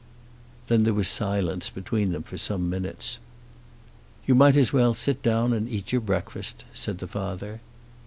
Then 0.65 0.81
there 0.81 0.95
was 0.95 1.07
silence 1.07 1.69
between 1.69 2.11
them 2.11 2.23
for 2.23 2.35
some 2.35 2.67
minutes. 2.71 3.19
"You 4.25 4.33
might 4.33 4.57
as 4.57 4.73
well 4.73 4.95
sit 4.95 5.21
down 5.21 5.53
and 5.53 5.69
eat 5.69 5.91
your 5.91 6.01
breakfast," 6.01 6.65
said 6.73 6.97
the 6.97 7.07
father. 7.07 7.61